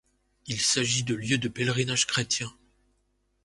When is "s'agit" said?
0.59-1.03